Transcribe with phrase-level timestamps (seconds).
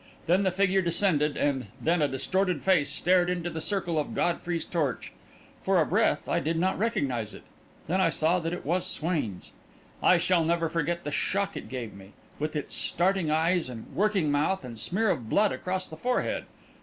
[0.25, 4.65] Then the figure descended, and then a distorted face stared into the circle of Godfrey's
[4.65, 5.11] torch.
[5.61, 7.43] For a breath, I did not recognise it;
[7.85, 9.51] then I saw that it was Swain's.
[10.01, 14.31] I shall never forget the shock it gave me, with its starting eyes and working
[14.31, 16.45] mouth and smear of blood across the forehead.